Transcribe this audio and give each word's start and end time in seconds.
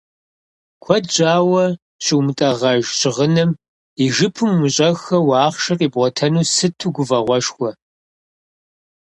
Куэд 0.83 1.05
щӏауэ 1.13 1.65
щыумытӏагъэж 2.03 2.83
щыгъыным 2.99 3.51
и 4.03 4.05
жыпым 4.15 4.49
умыщӏэххэу 4.53 5.29
ахъшэ 5.45 5.73
къибгъуатэну 5.79 6.47
сыту 6.53 6.89
гуфӏэгъуэшхуэ. 6.95 7.71